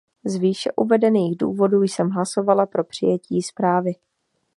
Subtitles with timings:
[0.25, 3.91] Z výše uvedených důvodů jsem hlasovala pro přijetí zprávy.